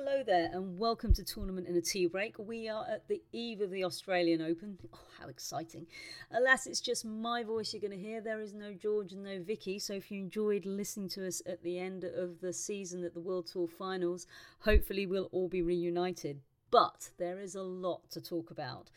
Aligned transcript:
Hello 0.00 0.22
there, 0.22 0.48
and 0.52 0.78
welcome 0.78 1.12
to 1.14 1.24
Tournament 1.24 1.66
in 1.66 1.74
a 1.74 1.80
Tea 1.80 2.06
Break. 2.06 2.38
We 2.38 2.68
are 2.68 2.86
at 2.88 3.08
the 3.08 3.20
eve 3.32 3.60
of 3.60 3.72
the 3.72 3.82
Australian 3.82 4.40
Open. 4.40 4.78
Oh, 4.94 4.98
how 5.18 5.28
exciting! 5.28 5.88
Alas, 6.30 6.68
it's 6.68 6.80
just 6.80 7.04
my 7.04 7.42
voice 7.42 7.72
you're 7.72 7.80
going 7.80 7.90
to 7.90 7.98
hear. 7.98 8.20
There 8.20 8.40
is 8.40 8.54
no 8.54 8.72
George 8.72 9.12
and 9.12 9.24
no 9.24 9.42
Vicky, 9.42 9.80
so 9.80 9.94
if 9.94 10.12
you 10.12 10.20
enjoyed 10.20 10.64
listening 10.66 11.08
to 11.10 11.26
us 11.26 11.42
at 11.46 11.64
the 11.64 11.80
end 11.80 12.04
of 12.04 12.40
the 12.40 12.52
season 12.52 13.02
at 13.02 13.12
the 13.12 13.20
World 13.20 13.48
Tour 13.48 13.66
finals, 13.66 14.28
hopefully 14.60 15.04
we'll 15.04 15.28
all 15.32 15.48
be 15.48 15.62
reunited. 15.62 16.42
But 16.70 17.10
there 17.18 17.40
is 17.40 17.54
a 17.54 17.62
lot 17.62 18.10
to 18.10 18.20
talk 18.20 18.50
about. 18.50 18.90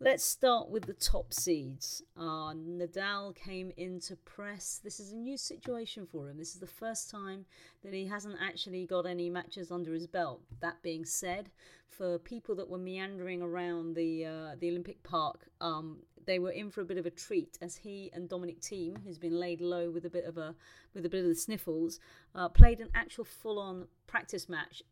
Let's 0.00 0.24
start 0.24 0.68
with 0.68 0.86
the 0.86 0.94
top 0.94 1.32
seeds. 1.32 2.02
Uh, 2.16 2.54
Nadal 2.54 3.36
came 3.36 3.70
into 3.76 4.16
press. 4.16 4.80
This 4.82 4.98
is 4.98 5.12
a 5.12 5.16
new 5.16 5.36
situation 5.36 6.08
for 6.10 6.28
him. 6.28 6.38
This 6.38 6.54
is 6.54 6.60
the 6.60 6.66
first 6.66 7.08
time 7.08 7.44
that 7.84 7.94
he 7.94 8.06
hasn't 8.06 8.34
actually 8.42 8.84
got 8.84 9.06
any 9.06 9.30
matches 9.30 9.70
under 9.70 9.92
his 9.92 10.08
belt. 10.08 10.40
That 10.60 10.82
being 10.82 11.04
said, 11.04 11.50
for 11.88 12.18
people 12.18 12.56
that 12.56 12.68
were 12.68 12.78
meandering 12.78 13.42
around 13.42 13.94
the 13.94 14.26
uh, 14.26 14.56
the 14.58 14.70
Olympic 14.70 15.00
Park, 15.04 15.46
um, 15.60 15.98
they 16.26 16.40
were 16.40 16.50
in 16.50 16.70
for 16.70 16.80
a 16.80 16.84
bit 16.84 16.98
of 16.98 17.06
a 17.06 17.10
treat 17.10 17.56
as 17.62 17.76
he 17.76 18.10
and 18.12 18.28
Dominic 18.28 18.60
Thiem, 18.60 19.04
who's 19.04 19.18
been 19.18 19.38
laid 19.38 19.60
low 19.60 19.88
with 19.88 20.04
a 20.04 20.10
bit 20.10 20.24
of 20.24 20.36
a 20.36 20.56
with 20.94 21.06
a 21.06 21.08
bit 21.08 21.20
of 21.22 21.28
the 21.28 21.36
sniffles, 21.36 22.00
uh, 22.34 22.48
played 22.48 22.80
an 22.80 22.88
actual 22.92 23.24
full-on 23.24 23.86
practice 24.08 24.48
match. 24.48 24.82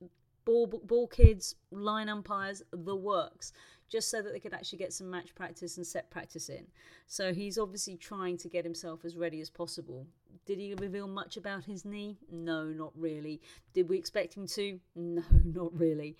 Ball, 0.45 0.67
ball 0.67 1.07
kids, 1.07 1.55
line 1.71 2.09
umpires, 2.09 2.63
the 2.73 2.97
works 2.97 3.53
just 3.91 4.09
so 4.09 4.23
that 4.23 4.33
they 4.33 4.39
could 4.39 4.55
actually 4.55 4.79
get 4.79 4.93
some 4.93 5.11
match 5.11 5.35
practice 5.35 5.77
and 5.77 5.87
set 5.87 6.11
practice 6.11 6.49
in. 6.49 6.65
So 7.07 7.35
he's 7.35 7.59
obviously 7.59 7.97
trying 7.97 8.39
to 8.39 8.49
get 8.49 8.65
himself 8.65 9.05
as 9.05 9.17
ready 9.17 9.41
as 9.41 9.51
possible. 9.51 10.07
Did 10.47 10.59
he 10.59 10.75
reveal 10.75 11.09
much 11.09 11.37
about 11.37 11.65
his 11.65 11.85
knee? 11.85 12.17
No, 12.31 12.65
not 12.65 12.93
really. 12.97 13.41
Did 13.75 13.89
we 13.89 13.99
expect 13.99 14.37
him 14.37 14.47
to? 14.47 14.79
No, 14.95 15.23
not 15.45 15.77
really. 15.79 16.17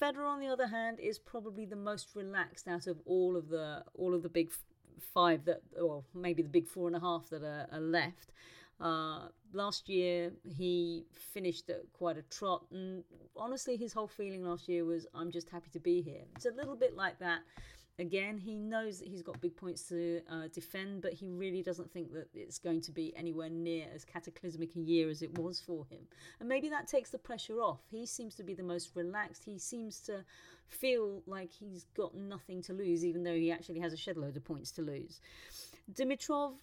Federer, 0.00 0.28
on 0.28 0.40
the 0.40 0.46
other 0.46 0.68
hand, 0.68 1.00
is 1.00 1.18
probably 1.18 1.66
the 1.66 1.76
most 1.76 2.08
relaxed 2.14 2.68
out 2.68 2.86
of 2.86 3.00
all 3.04 3.36
of 3.36 3.48
the 3.48 3.84
all 3.94 4.14
of 4.14 4.22
the 4.22 4.28
big 4.28 4.52
five 5.12 5.44
that, 5.44 5.60
or 5.80 6.04
maybe 6.14 6.42
the 6.42 6.48
big 6.48 6.66
four 6.66 6.86
and 6.86 6.96
a 6.96 7.00
half 7.00 7.28
that 7.30 7.42
are, 7.42 7.66
are 7.72 7.80
left. 7.80 8.32
Uh, 8.82 9.28
last 9.52 9.88
year, 9.88 10.32
he 10.44 11.04
finished 11.32 11.70
at 11.70 11.82
quite 11.92 12.18
a 12.18 12.22
trot, 12.22 12.64
and 12.72 13.04
honestly, 13.36 13.76
his 13.76 13.92
whole 13.92 14.08
feeling 14.08 14.42
last 14.44 14.68
year 14.68 14.84
was, 14.84 15.06
I'm 15.14 15.30
just 15.30 15.48
happy 15.48 15.70
to 15.72 15.80
be 15.80 16.02
here. 16.02 16.22
It's 16.34 16.46
a 16.46 16.50
little 16.50 16.74
bit 16.74 16.96
like 16.96 17.18
that. 17.20 17.42
Again, 17.98 18.38
he 18.38 18.56
knows 18.56 18.98
that 18.98 19.06
he's 19.06 19.22
got 19.22 19.40
big 19.40 19.54
points 19.54 19.82
to 19.90 20.22
uh, 20.28 20.48
defend, 20.52 21.02
but 21.02 21.12
he 21.12 21.28
really 21.28 21.62
doesn't 21.62 21.92
think 21.92 22.12
that 22.14 22.28
it's 22.34 22.58
going 22.58 22.80
to 22.80 22.90
be 22.90 23.14
anywhere 23.14 23.50
near 23.50 23.86
as 23.94 24.04
cataclysmic 24.04 24.74
a 24.74 24.80
year 24.80 25.10
as 25.10 25.22
it 25.22 25.38
was 25.38 25.60
for 25.60 25.84
him. 25.90 26.00
And 26.40 26.48
maybe 26.48 26.70
that 26.70 26.88
takes 26.88 27.10
the 27.10 27.18
pressure 27.18 27.60
off. 27.60 27.80
He 27.90 28.06
seems 28.06 28.34
to 28.36 28.42
be 28.42 28.54
the 28.54 28.62
most 28.62 28.96
relaxed. 28.96 29.44
He 29.44 29.58
seems 29.58 30.00
to 30.00 30.24
feel 30.66 31.22
like 31.26 31.52
he's 31.52 31.84
got 31.94 32.16
nothing 32.16 32.62
to 32.62 32.72
lose, 32.72 33.04
even 33.04 33.22
though 33.22 33.36
he 33.36 33.52
actually 33.52 33.80
has 33.80 33.92
a 33.92 33.96
shed 33.96 34.16
load 34.16 34.36
of 34.36 34.44
points 34.44 34.72
to 34.72 34.82
lose. 34.82 35.20
Dimitrov, 35.92 36.54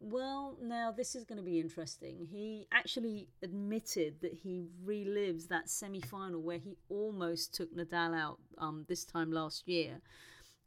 well, 0.00 0.56
now 0.62 0.92
this 0.92 1.14
is 1.14 1.24
going 1.24 1.38
to 1.38 1.44
be 1.44 1.58
interesting. 1.58 2.26
He 2.30 2.66
actually 2.72 3.28
admitted 3.42 4.20
that 4.20 4.32
he 4.32 4.64
relives 4.84 5.48
that 5.48 5.68
semi 5.68 6.00
final 6.00 6.40
where 6.40 6.58
he 6.58 6.76
almost 6.88 7.54
took 7.54 7.74
Nadal 7.74 8.14
out 8.14 8.38
um, 8.58 8.84
this 8.88 9.04
time 9.04 9.32
last 9.32 9.66
year. 9.68 10.00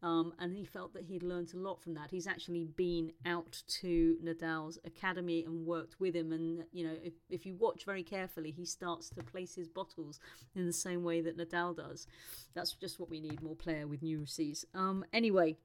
Um, 0.03 0.33
and 0.39 0.55
he 0.55 0.65
felt 0.65 0.93
that 0.95 1.03
he'd 1.03 1.21
learned 1.21 1.53
a 1.53 1.57
lot 1.57 1.79
from 1.79 1.93
that. 1.93 2.09
He's 2.09 2.25
actually 2.25 2.65
been 2.65 3.11
out 3.25 3.61
to 3.81 4.17
Nadal's 4.23 4.79
academy 4.83 5.43
and 5.45 5.63
worked 5.65 5.99
with 5.99 6.15
him. 6.15 6.31
And, 6.31 6.63
you 6.71 6.87
know, 6.87 6.95
if, 7.03 7.13
if 7.29 7.45
you 7.45 7.55
watch 7.55 7.85
very 7.85 8.01
carefully, 8.01 8.49
he 8.49 8.65
starts 8.65 9.11
to 9.11 9.23
place 9.23 9.53
his 9.53 9.67
bottles 9.67 10.19
in 10.55 10.65
the 10.65 10.73
same 10.73 11.03
way 11.03 11.21
that 11.21 11.37
Nadal 11.37 11.77
does. 11.77 12.07
That's 12.55 12.73
just 12.73 12.99
what 12.99 13.11
we 13.11 13.19
need 13.19 13.43
more 13.43 13.55
player 13.55 13.85
with 13.85 14.01
neuroses. 14.01 14.65
Um, 14.73 15.05
anyway, 15.13 15.57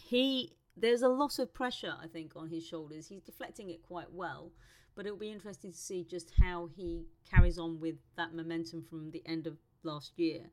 he 0.00 0.52
there's 0.76 1.02
a 1.02 1.08
lot 1.08 1.38
of 1.38 1.52
pressure, 1.54 1.94
I 2.02 2.06
think, 2.06 2.32
on 2.36 2.48
his 2.48 2.66
shoulders. 2.66 3.08
He's 3.08 3.22
deflecting 3.22 3.70
it 3.70 3.82
quite 3.82 4.12
well, 4.12 4.52
but 4.94 5.06
it'll 5.06 5.18
be 5.18 5.32
interesting 5.32 5.72
to 5.72 5.78
see 5.78 6.04
just 6.04 6.32
how 6.40 6.68
he 6.76 7.06
carries 7.28 7.58
on 7.58 7.80
with 7.80 7.96
that 8.16 8.34
momentum 8.34 8.84
from 8.88 9.10
the 9.10 9.22
end 9.26 9.46
of 9.46 9.56
last 9.82 10.12
year. 10.18 10.50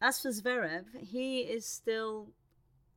As 0.00 0.20
for 0.20 0.28
Zverev, 0.28 0.84
he 1.00 1.40
is 1.40 1.66
still 1.66 2.28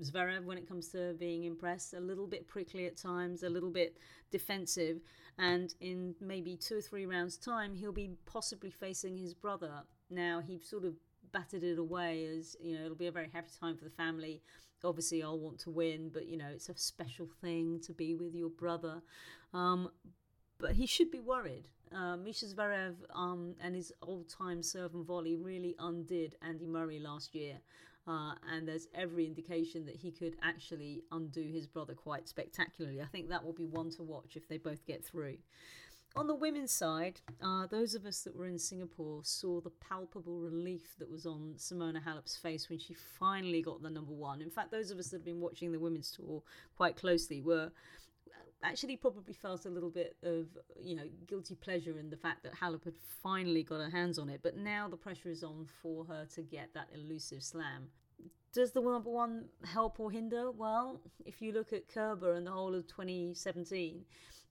Zverev 0.03 0.43
when 0.43 0.57
it 0.57 0.67
comes 0.67 0.89
to 0.89 1.15
being 1.19 1.45
impressed, 1.45 1.93
a 1.93 1.99
little 1.99 2.27
bit 2.27 2.47
prickly 2.47 2.85
at 2.85 2.97
times, 2.97 3.43
a 3.43 3.49
little 3.49 3.71
bit 3.71 3.97
defensive, 4.31 4.99
and 5.37 5.73
in 5.79 6.15
maybe 6.19 6.55
two 6.55 6.77
or 6.77 6.81
three 6.81 7.05
rounds' 7.05 7.37
time, 7.37 7.73
he'll 7.73 7.91
be 7.91 8.11
possibly 8.25 8.71
facing 8.71 9.17
his 9.17 9.33
brother. 9.33 9.83
Now, 10.09 10.41
he 10.41 10.59
sort 10.59 10.83
of 10.83 10.95
batted 11.31 11.63
it 11.63 11.77
away 11.77 12.25
as, 12.25 12.55
you 12.61 12.75
know, 12.75 12.85
it'll 12.85 12.95
be 12.95 13.07
a 13.07 13.11
very 13.11 13.29
happy 13.31 13.49
time 13.59 13.77
for 13.77 13.83
the 13.83 13.91
family 13.91 14.41
obviously 14.83 15.23
I'll 15.23 15.39
want 15.39 15.59
to 15.59 15.69
win, 15.69 16.09
but 16.13 16.27
you 16.27 16.37
know, 16.37 16.47
it's 16.53 16.69
a 16.69 16.77
special 16.77 17.27
thing 17.41 17.79
to 17.81 17.93
be 17.93 18.15
with 18.15 18.35
your 18.35 18.49
brother. 18.49 19.01
Um, 19.53 19.89
but 20.59 20.73
he 20.73 20.85
should 20.85 21.11
be 21.11 21.19
worried. 21.19 21.67
Uh, 21.91 22.17
Mischa 22.17 22.53
Zverev 22.53 22.95
um, 23.15 23.55
and 23.61 23.75
his 23.75 23.93
old 24.01 24.29
time 24.29 24.61
serve 24.61 24.93
and 24.93 25.05
volley 25.05 25.35
really 25.35 25.75
undid 25.79 26.35
Andy 26.41 26.65
Murray 26.65 26.99
last 26.99 27.33
year. 27.33 27.59
Uh, 28.07 28.33
and 28.53 28.67
there's 28.67 28.87
every 28.95 29.25
indication 29.25 29.85
that 29.85 29.95
he 29.95 30.11
could 30.11 30.35
actually 30.41 31.03
undo 31.11 31.43
his 31.43 31.67
brother 31.67 31.93
quite 31.93 32.27
spectacularly. 32.27 33.01
I 33.01 33.05
think 33.05 33.29
that 33.29 33.43
will 33.43 33.53
be 33.53 33.65
one 33.65 33.89
to 33.91 34.03
watch 34.03 34.35
if 34.35 34.47
they 34.47 34.57
both 34.57 34.85
get 34.85 35.03
through. 35.03 35.37
On 36.15 36.25
the 36.25 36.35
women's 36.35 36.71
side, 36.71 37.21
uh, 37.43 37.67
those 37.67 37.93
of 37.93 38.05
us 38.05 38.21
that 38.21 38.35
were 38.35 38.47
in 38.47 38.57
Singapore 38.57 39.21
saw 39.23 39.61
the 39.61 39.69
palpable 39.69 40.39
relief 40.39 40.95
that 40.97 41.11
was 41.11 41.27
on 41.27 41.53
Simona 41.57 42.03
Halep's 42.03 42.35
face 42.35 42.69
when 42.69 42.79
she 42.79 42.95
finally 42.95 43.61
got 43.61 43.83
the 43.83 43.89
number 43.89 44.13
one. 44.13 44.41
In 44.41 44.49
fact, 44.49 44.71
those 44.71 44.89
of 44.89 44.97
us 44.97 45.09
that 45.09 45.17
have 45.17 45.25
been 45.25 45.39
watching 45.39 45.71
the 45.71 45.79
women's 45.79 46.11
tour 46.11 46.41
quite 46.75 46.95
closely 46.95 47.41
were 47.41 47.71
actually 48.63 48.97
probably 48.97 49.33
felt 49.33 49.65
a 49.65 49.69
little 49.69 49.89
bit 49.89 50.15
of 50.23 50.47
you 50.81 50.95
know 50.95 51.07
guilty 51.27 51.55
pleasure 51.55 51.99
in 51.99 52.09
the 52.09 52.17
fact 52.17 52.43
that 52.43 52.55
Halep 52.55 52.85
had 52.85 52.95
finally 53.21 53.63
got 53.63 53.79
her 53.79 53.89
hands 53.89 54.17
on 54.17 54.29
it, 54.29 54.39
but 54.41 54.57
now 54.57 54.87
the 54.87 54.97
pressure 54.97 55.29
is 55.29 55.43
on 55.43 55.67
for 55.81 56.05
her 56.05 56.25
to 56.35 56.41
get 56.41 56.73
that 56.73 56.87
elusive 56.93 57.43
slam. 57.43 57.89
Does 58.53 58.71
the 58.71 58.81
number 58.81 59.09
one 59.09 59.45
help 59.65 59.99
or 59.99 60.09
hinder? 60.09 60.51
Well, 60.51 61.01
if 61.25 61.41
you 61.41 61.51
look 61.51 61.73
at 61.73 61.87
Kerber 61.87 62.33
and 62.33 62.47
the 62.47 62.51
whole 62.51 62.73
of 62.73 62.87
2017, 62.87 64.03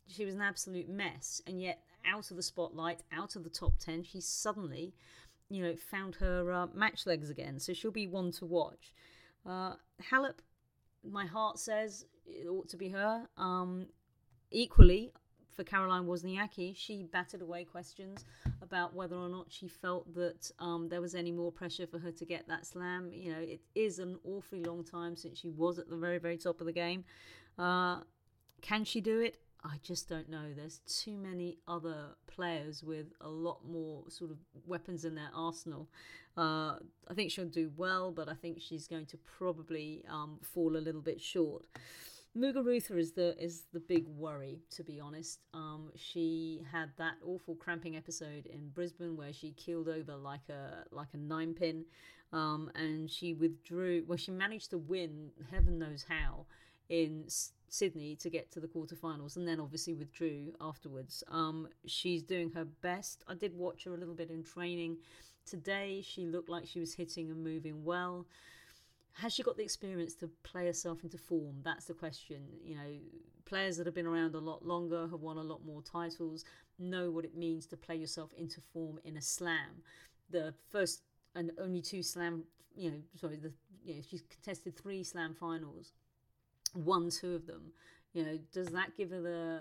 she 0.08 0.24
was 0.24 0.34
an 0.34 0.42
absolute 0.42 0.88
mess, 0.88 1.40
and 1.46 1.60
yet 1.60 1.82
out 2.04 2.30
of 2.30 2.36
the 2.36 2.42
spotlight, 2.42 3.02
out 3.12 3.36
of 3.36 3.44
the 3.44 3.50
top 3.50 3.78
ten, 3.78 4.02
she 4.02 4.20
suddenly, 4.20 4.94
you 5.48 5.62
know, 5.62 5.74
found 5.74 6.16
her 6.16 6.52
uh, 6.52 6.66
match 6.74 7.06
legs 7.06 7.30
again. 7.30 7.58
So 7.58 7.72
she'll 7.72 7.90
be 7.90 8.06
one 8.06 8.30
to 8.32 8.46
watch. 8.46 8.94
Uh, 9.44 9.74
Halep, 10.10 10.38
my 11.08 11.26
heart 11.26 11.58
says 11.58 12.04
it 12.26 12.48
ought 12.48 12.68
to 12.68 12.76
be 12.76 12.88
her. 12.90 13.26
Um, 13.36 13.86
equally, 14.50 15.12
for 15.54 15.64
Caroline 15.64 16.04
Wozniacki, 16.04 16.76
she 16.76 17.02
batted 17.02 17.42
away 17.42 17.64
questions 17.64 18.24
about 18.60 18.94
whether 18.94 19.16
or 19.16 19.28
not 19.28 19.46
she 19.48 19.68
felt 19.68 20.12
that 20.14 20.50
um, 20.58 20.88
there 20.88 21.00
was 21.00 21.14
any 21.14 21.32
more 21.32 21.50
pressure 21.50 21.86
for 21.86 21.98
her 21.98 22.12
to 22.12 22.24
get 22.24 22.46
that 22.48 22.66
slam. 22.66 23.10
You 23.12 23.32
know, 23.32 23.40
it 23.40 23.60
is 23.74 23.98
an 23.98 24.18
awfully 24.24 24.62
long 24.62 24.84
time 24.84 25.16
since 25.16 25.38
she 25.38 25.48
was 25.48 25.78
at 25.78 25.88
the 25.88 25.96
very, 25.96 26.18
very 26.18 26.36
top 26.36 26.60
of 26.60 26.66
the 26.66 26.72
game. 26.72 27.04
Uh, 27.58 28.00
can 28.60 28.84
she 28.84 29.00
do 29.00 29.20
it? 29.20 29.38
I 29.66 29.78
just 29.82 30.08
don't 30.08 30.28
know. 30.28 30.52
There's 30.54 30.78
too 30.86 31.16
many 31.16 31.58
other 31.66 32.14
players 32.28 32.84
with 32.84 33.06
a 33.20 33.28
lot 33.28 33.60
more 33.68 34.04
sort 34.08 34.30
of 34.30 34.38
weapons 34.64 35.04
in 35.04 35.14
their 35.16 35.30
arsenal. 35.34 35.88
Uh, 36.36 36.76
I 37.08 37.14
think 37.14 37.30
she'll 37.32 37.46
do 37.46 37.72
well, 37.76 38.12
but 38.12 38.28
I 38.28 38.34
think 38.34 38.60
she's 38.60 38.86
going 38.86 39.06
to 39.06 39.16
probably 39.16 40.04
um, 40.08 40.38
fall 40.42 40.76
a 40.76 40.78
little 40.78 41.00
bit 41.00 41.20
short. 41.20 41.64
Muguruza 42.36 42.96
is 42.98 43.12
the 43.12 43.34
is 43.42 43.64
the 43.72 43.80
big 43.80 44.06
worry, 44.06 44.60
to 44.70 44.84
be 44.84 45.00
honest. 45.00 45.40
Um, 45.54 45.90
she 45.96 46.62
had 46.70 46.90
that 46.98 47.14
awful 47.24 47.54
cramping 47.54 47.96
episode 47.96 48.46
in 48.46 48.68
Brisbane 48.68 49.16
where 49.16 49.32
she 49.32 49.52
keeled 49.52 49.88
over 49.88 50.14
like 50.16 50.48
a 50.50 50.84
like 50.94 51.08
a 51.14 51.16
nine 51.16 51.54
pin, 51.54 51.86
um, 52.32 52.70
and 52.74 53.10
she 53.10 53.32
withdrew. 53.32 54.04
Well, 54.06 54.18
she 54.18 54.32
managed 54.32 54.70
to 54.70 54.78
win, 54.78 55.30
heaven 55.50 55.78
knows 55.78 56.04
how, 56.06 56.44
in 56.88 57.24
Sydney 57.68 58.16
to 58.16 58.30
get 58.30 58.50
to 58.52 58.60
the 58.60 58.68
quarterfinals, 58.68 59.36
and 59.36 59.46
then 59.46 59.60
obviously 59.60 59.94
withdrew 59.94 60.52
afterwards. 60.60 61.22
Um, 61.30 61.68
she's 61.86 62.22
doing 62.22 62.50
her 62.52 62.64
best. 62.64 63.24
I 63.28 63.34
did 63.34 63.56
watch 63.56 63.84
her 63.84 63.94
a 63.94 63.96
little 63.96 64.14
bit 64.14 64.30
in 64.30 64.42
training 64.42 64.98
today. 65.44 66.02
She 66.04 66.26
looked 66.26 66.48
like 66.48 66.66
she 66.66 66.80
was 66.80 66.94
hitting 66.94 67.30
and 67.30 67.42
moving 67.42 67.84
well. 67.84 68.26
Has 69.14 69.32
she 69.32 69.42
got 69.42 69.56
the 69.56 69.62
experience 69.62 70.14
to 70.16 70.30
play 70.42 70.66
herself 70.66 71.02
into 71.02 71.16
form? 71.16 71.56
That's 71.64 71.86
the 71.86 71.94
question. 71.94 72.42
You 72.62 72.74
know, 72.74 72.98
players 73.46 73.78
that 73.78 73.86
have 73.86 73.94
been 73.94 74.06
around 74.06 74.34
a 74.34 74.40
lot 74.40 74.64
longer, 74.64 75.08
have 75.08 75.20
won 75.20 75.38
a 75.38 75.42
lot 75.42 75.64
more 75.64 75.82
titles, 75.82 76.44
know 76.78 77.10
what 77.10 77.24
it 77.24 77.34
means 77.34 77.66
to 77.66 77.76
play 77.76 77.96
yourself 77.96 78.30
into 78.36 78.60
form 78.60 78.98
in 79.04 79.16
a 79.16 79.22
slam. 79.22 79.82
The 80.30 80.52
first 80.70 81.02
and 81.34 81.50
only 81.58 81.80
two 81.80 82.02
slam, 82.02 82.44
you 82.74 82.90
know, 82.90 82.98
sorry, 83.18 83.36
the 83.36 83.52
you 83.84 83.94
know, 83.94 84.00
she's 84.06 84.22
contested 84.22 84.76
three 84.76 85.02
slam 85.02 85.34
finals 85.34 85.92
won 86.74 87.10
two 87.10 87.34
of 87.34 87.46
them. 87.46 87.72
You 88.12 88.24
know, 88.24 88.38
does 88.52 88.68
that 88.68 88.96
give 88.96 89.10
her 89.10 89.20
the 89.20 89.60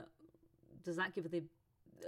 does 0.83 0.97
that 0.97 1.13
give 1.13 1.25
her 1.25 1.29
the 1.29 1.43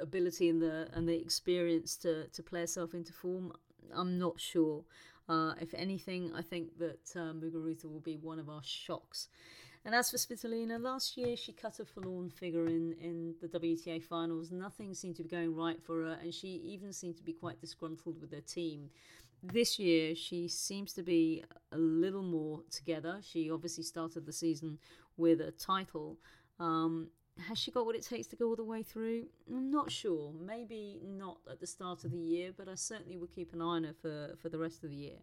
ability 0.02 0.50
and 0.50 0.62
the 0.62 0.90
and 0.94 1.08
the 1.08 1.20
experience 1.20 1.96
to 1.98 2.28
to 2.28 2.44
play 2.44 2.62
herself 2.62 2.94
into 2.94 3.14
form? 3.14 3.54
I'm 3.94 4.18
not 4.18 4.40
sure. 4.40 4.84
Uh, 5.30 5.54
if 5.60 5.74
anything, 5.74 6.32
I 6.34 6.42
think 6.42 6.78
that 6.80 7.12
uh, 7.16 7.34
Muguruza 7.34 7.86
will 7.86 8.00
be 8.00 8.16
one 8.16 8.40
of 8.40 8.50
our 8.50 8.62
shocks. 8.64 9.28
And 9.84 9.96
as 9.96 10.12
for 10.12 10.18
Svitolina, 10.18 10.82
last 10.82 11.18
year 11.18 11.38
she 11.38 11.54
cut 11.54 11.80
a 11.80 11.86
forlorn 11.86 12.30
figure 12.30 12.68
in, 12.68 12.94
in 13.00 13.36
the 13.42 13.48
WTA 13.48 14.04
finals. 14.04 14.52
Nothing 14.52 14.94
seemed 14.94 15.16
to 15.18 15.24
be 15.24 15.30
going 15.30 15.56
right 15.56 15.82
for 15.82 16.04
her, 16.04 16.18
and 16.22 16.34
she 16.34 16.48
even 16.48 16.92
seemed 16.92 17.16
to 17.18 17.24
be 17.24 17.34
quite 17.34 17.62
disgruntled 17.62 18.20
with 18.20 18.34
her 18.34 18.42
team. 18.42 18.90
This 19.44 19.78
year, 19.78 20.16
she 20.16 20.48
seems 20.48 20.94
to 20.94 21.04
be 21.04 21.44
a 21.72 21.78
little 21.78 22.24
more 22.24 22.62
together. 22.72 23.20
She 23.22 23.52
obviously 23.52 23.84
started 23.84 24.26
the 24.26 24.34
season 24.34 24.80
with 25.16 25.42
a 25.42 25.52
title. 25.52 26.18
Um, 26.60 27.10
has 27.48 27.58
she 27.58 27.72
got 27.72 27.86
what 27.86 27.96
it 27.96 28.04
takes 28.04 28.28
to 28.28 28.36
go 28.36 28.48
all 28.48 28.56
the 28.56 28.64
way 28.64 28.82
through? 28.82 29.26
I'm 29.50 29.70
not 29.70 29.92
sure. 29.92 30.34
Maybe 30.34 31.00
not 31.04 31.38
at 31.50 31.60
the 31.60 31.68
start 31.68 32.04
of 32.04 32.12
the 32.12 32.18
year, 32.18 32.52
but 32.56 32.68
I 32.68 32.76
certainly 32.76 33.18
will 33.18 33.28
keep 33.28 33.54
an 33.54 33.62
eye 33.62 33.66
on 33.66 33.84
her 33.84 33.94
for, 34.02 34.36
for 34.42 34.50
the 34.50 34.58
rest 34.58 34.84
of 34.84 34.90
the 34.90 34.96
year. 34.96 35.20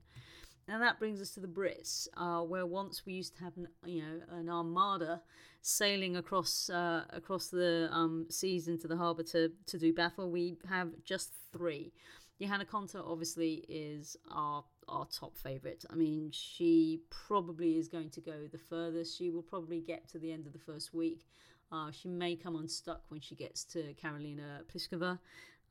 And 0.69 0.81
that 0.81 0.99
brings 0.99 1.21
us 1.21 1.31
to 1.31 1.41
the 1.41 1.49
Brits, 1.49 2.09
uh, 2.17 2.41
where 2.41 2.65
once 2.65 3.05
we 3.05 3.13
used 3.13 3.37
to 3.37 3.45
have 3.45 3.57
an, 3.57 3.69
you 3.85 4.01
know 4.01 4.21
an 4.31 4.49
armada 4.49 5.21
sailing 5.61 6.17
across 6.17 6.71
uh, 6.71 7.05
across 7.11 7.49
the 7.49 7.89
um, 7.91 8.27
seas 8.31 8.69
into 8.69 8.89
the 8.89 8.97
harbour 8.97 9.23
to, 9.25 9.53
to 9.67 9.79
do 9.79 9.93
battle. 9.93 10.31
We 10.31 10.57
have 10.69 10.89
just 11.05 11.33
three. 11.53 11.93
Johanna 12.41 12.65
Konta 12.65 13.03
obviously 13.05 13.65
is 13.69 14.17
our 14.31 14.65
our 14.89 15.07
top 15.07 15.37
favourite. 15.37 15.85
I 15.91 15.95
mean, 15.95 16.31
she 16.33 17.01
probably 17.09 17.79
is 17.79 17.89
going 17.89 18.11
to 18.11 18.21
go 18.21 18.49
the 18.51 18.59
furthest. 18.59 19.17
She 19.17 19.31
will 19.31 19.43
probably 19.43 19.81
get 19.81 20.09
to 20.09 20.19
the 20.19 20.33
end 20.33 20.47
of 20.47 20.53
the 20.53 20.59
first 20.59 20.93
week. 20.93 21.25
Uh, 21.73 21.91
she 21.91 22.09
may 22.09 22.37
come 22.37 22.57
unstuck 22.57 23.03
when 23.09 23.21
she 23.21 23.35
gets 23.35 23.65
to 23.65 23.95
Karolina 23.95 24.63
Pliskova, 24.73 25.19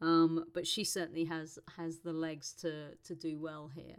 um, 0.02 0.46
but 0.54 0.66
she 0.66 0.84
certainly 0.84 1.26
has 1.26 1.60
has 1.78 2.00
the 2.00 2.14
legs 2.14 2.54
to 2.62 2.96
to 3.04 3.16
do 3.16 3.38
well 3.38 3.70
here. 3.74 3.98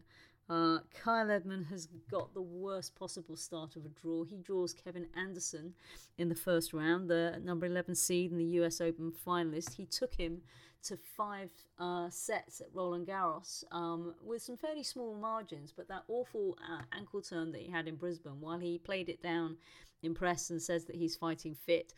Uh, 0.48 0.80
Kyle 1.02 1.30
Edmund 1.30 1.66
has 1.70 1.88
got 2.10 2.34
the 2.34 2.42
worst 2.42 2.94
possible 2.94 3.36
start 3.36 3.76
of 3.76 3.86
a 3.86 3.88
draw. 3.88 4.24
He 4.24 4.36
draws 4.36 4.74
Kevin 4.74 5.06
Anderson 5.16 5.72
in 6.18 6.28
the 6.28 6.34
first 6.34 6.74
round, 6.74 7.08
the 7.08 7.40
number 7.42 7.64
11 7.64 7.94
seed 7.94 8.30
and 8.30 8.38
the 8.38 8.60
US 8.62 8.78
Open 8.78 9.10
finalist. 9.26 9.74
He 9.74 9.86
took 9.86 10.14
him 10.16 10.42
to 10.84 10.96
five 11.16 11.50
uh, 11.78 12.08
sets 12.10 12.60
at 12.60 12.68
Roland 12.72 13.06
Garros 13.06 13.64
um, 13.72 14.14
with 14.22 14.42
some 14.42 14.56
fairly 14.56 14.82
small 14.82 15.14
margins, 15.14 15.72
but 15.72 15.88
that 15.88 16.04
awful 16.08 16.56
uh, 16.60 16.82
ankle 16.96 17.22
turn 17.22 17.52
that 17.52 17.60
he 17.60 17.70
had 17.70 17.88
in 17.88 17.96
Brisbane, 17.96 18.40
while 18.40 18.58
he 18.58 18.78
played 18.78 19.08
it 19.08 19.22
down 19.22 19.56
in 20.02 20.14
press 20.14 20.50
and 20.50 20.60
says 20.60 20.84
that 20.84 20.96
he's 20.96 21.16
fighting 21.16 21.54
fit, 21.54 21.94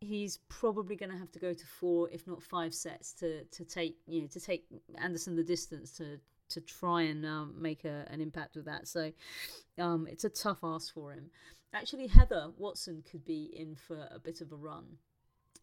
he's 0.00 0.38
probably 0.48 0.96
going 0.96 1.10
to 1.10 1.18
have 1.18 1.30
to 1.32 1.38
go 1.38 1.52
to 1.52 1.66
four, 1.66 2.08
if 2.10 2.26
not 2.26 2.42
five 2.42 2.74
sets 2.74 3.12
to 3.14 3.44
to 3.44 3.64
take 3.64 3.96
you 4.06 4.22
know 4.22 4.26
to 4.28 4.40
take 4.40 4.64
Anderson 4.98 5.36
the 5.36 5.44
distance 5.44 5.90
to 5.92 6.18
to 6.50 6.60
try 6.60 7.02
and 7.02 7.24
um, 7.24 7.54
make 7.58 7.84
a, 7.84 8.06
an 8.10 8.20
impact 8.20 8.56
with 8.56 8.66
that. 8.66 8.86
So 8.86 9.12
um, 9.78 10.06
it's 10.10 10.24
a 10.24 10.28
tough 10.28 10.58
ask 10.62 10.92
for 10.92 11.12
him. 11.12 11.30
Actually, 11.74 12.06
Heather 12.06 12.50
Watson 12.58 13.02
could 13.10 13.24
be 13.24 13.50
in 13.56 13.74
for 13.74 14.06
a 14.14 14.18
bit 14.18 14.42
of 14.42 14.52
a 14.52 14.56
run. 14.56 14.84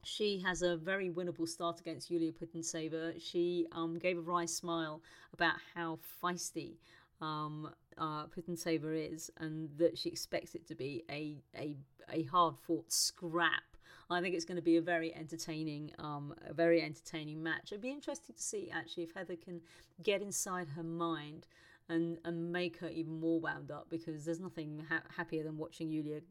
She 0.04 0.40
has 0.46 0.62
a 0.62 0.78
very 0.78 1.10
winnable 1.10 1.48
start 1.48 1.80
against 1.80 2.10
Yulia 2.10 2.32
Putintseva. 2.32 3.22
She 3.22 3.68
um, 3.72 4.00
gave 4.00 4.18
a 4.18 4.22
wry 4.22 4.46
smile 4.46 5.02
about 5.34 5.56
how 5.76 6.00
feisty 6.24 6.78
um, 7.22 7.70
uh, 7.98 8.26
is, 8.36 9.30
and 9.38 9.70
that 9.78 9.98
she 9.98 10.10
expects 10.10 10.56
it 10.56 10.66
to 10.68 10.76
be 10.76 11.04
a 11.10 11.38
a, 11.58 11.76
a 12.12 12.24
hard 12.24 12.56
fought 12.58 12.92
scrap 12.92 13.64
I 14.12 14.22
think 14.22 14.34
it's 14.34 14.46
going 14.46 14.56
to 14.56 14.64
be 14.64 14.78
a 14.78 14.82
very 14.82 15.14
entertaining, 15.16 15.92
um, 16.00 16.34
a 16.48 16.54
very 16.54 16.82
entertaining 16.82 17.44
match. 17.44 17.72
It'd 17.72 17.82
be 17.82 17.92
interesting 17.92 18.36
to 18.36 18.42
see 18.42 18.72
actually 18.74 19.04
if 19.04 19.14
Heather 19.14 19.36
can 19.36 19.62
get 20.02 20.22
inside 20.22 20.70
her 20.70 20.84
mind 20.84 21.46
and 21.90 22.18
and 22.24 22.52
make 22.52 22.78
her 22.78 22.90
even 22.90 23.20
more 23.20 23.40
wound 23.40 23.72
up 23.72 23.88
because 23.90 24.26
there's 24.26 24.40
nothing 24.40 24.86
ha- 24.88 25.04
happier 25.16 25.44
than 25.44 25.58
watching 25.58 25.90
Yulia 25.90 26.22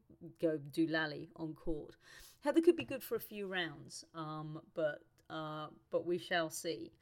go 0.41 0.59
do 0.73 0.87
lally 0.87 1.29
on 1.37 1.55
court. 1.55 1.97
Heather 2.41 2.61
could 2.61 2.77
be 2.77 2.85
good 2.85 3.03
for 3.03 3.17
a 3.17 3.21
few 3.21 3.47
rounds, 3.47 4.05
um, 4.15 4.61
but 4.75 5.03
uh, 5.29 5.67
but 5.91 6.07
we 6.07 6.19
shall 6.19 6.51
see 6.51 6.93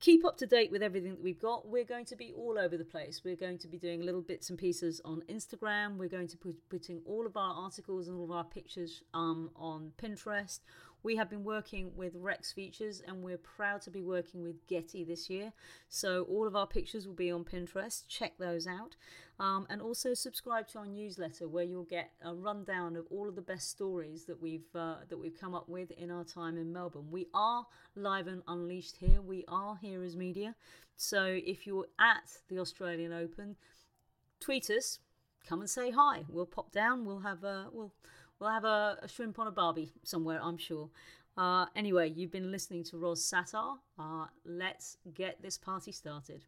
keep 0.00 0.24
up 0.24 0.36
to 0.38 0.46
date 0.46 0.70
with 0.70 0.82
everything 0.82 1.10
that 1.10 1.22
we've 1.22 1.38
got. 1.38 1.68
We're 1.68 1.84
going 1.84 2.06
to 2.06 2.16
be 2.16 2.32
all 2.32 2.58
over 2.58 2.76
the 2.76 2.84
place. 2.84 3.20
We're 3.22 3.36
going 3.36 3.58
to 3.58 3.68
be 3.68 3.78
doing 3.78 4.00
little 4.00 4.22
bits 4.22 4.48
and 4.48 4.58
pieces 4.58 5.00
on 5.04 5.22
Instagram. 5.28 5.98
We're 5.98 6.08
going 6.08 6.28
to 6.28 6.36
be 6.38 6.54
putting 6.70 7.02
all 7.04 7.26
of 7.26 7.36
our 7.36 7.54
articles 7.54 8.08
and 8.08 8.16
all 8.16 8.24
of 8.24 8.30
our 8.30 8.44
pictures 8.44 9.02
um, 9.12 9.50
on 9.54 9.92
Pinterest. 10.02 10.60
We 11.02 11.16
have 11.16 11.30
been 11.30 11.44
working 11.44 11.92
with 11.96 12.12
Rex 12.16 12.52
Features 12.52 13.02
and 13.06 13.22
we're 13.22 13.38
proud 13.38 13.80
to 13.82 13.90
be 13.90 14.02
working 14.02 14.42
with 14.42 14.66
Getty 14.66 15.04
this 15.04 15.30
year. 15.30 15.52
So 15.88 16.24
all 16.24 16.46
of 16.46 16.54
our 16.54 16.66
pictures 16.66 17.06
will 17.06 17.14
be 17.14 17.30
on 17.30 17.44
Pinterest. 17.44 18.06
Check 18.08 18.38
those 18.38 18.66
out. 18.66 18.96
Um, 19.38 19.66
and 19.70 19.80
also 19.80 20.12
subscribe 20.12 20.68
to 20.68 20.80
our 20.80 20.86
newsletter 20.86 21.48
where 21.48 21.64
you'll 21.64 21.84
get 21.84 22.10
a 22.22 22.34
rundown 22.34 22.94
of 22.96 23.06
all 23.10 23.28
of 23.28 23.36
the 23.36 23.40
best 23.40 23.70
stories 23.70 24.26
that 24.26 24.42
we've 24.42 24.66
uh, 24.74 24.96
that 25.08 25.16
we've 25.18 25.40
come 25.40 25.54
up 25.54 25.66
with 25.66 25.90
in 25.92 26.10
our 26.10 26.24
time 26.24 26.58
in 26.58 26.70
Melbourne. 26.70 27.10
We 27.10 27.28
are 27.32 27.66
live 27.96 28.26
and 28.26 28.42
unleashed 28.46 28.96
here. 28.98 29.22
We 29.22 29.46
are 29.48 29.76
here 29.80 30.02
as 30.02 30.14
media. 30.14 30.54
So 30.96 31.24
if 31.24 31.66
you're 31.66 31.86
at 31.98 32.30
the 32.48 32.58
Australian 32.58 33.14
Open, 33.14 33.56
tweet 34.40 34.68
us, 34.68 34.98
come 35.48 35.60
and 35.60 35.70
say 35.70 35.90
hi. 35.90 36.24
We'll 36.28 36.44
pop 36.44 36.70
down. 36.70 37.06
We'll 37.06 37.20
have 37.20 37.42
a 37.42 37.68
we'll 37.72 37.94
we'll 38.40 38.50
have 38.50 38.64
a, 38.64 38.98
a 39.02 39.08
shrimp 39.08 39.38
on 39.38 39.46
a 39.46 39.50
barbie 39.52 39.92
somewhere. 40.02 40.40
I'm 40.42 40.58
sure. 40.58 40.88
Uh, 41.36 41.66
anyway, 41.76 42.08
you've 42.10 42.32
been 42.32 42.50
listening 42.50 42.82
to 42.84 42.98
Ros 42.98 43.22
Satar. 43.22 43.76
Uh, 43.98 44.26
let's 44.44 44.96
get 45.14 45.40
this 45.42 45.56
party 45.56 45.92
started. 45.92 46.44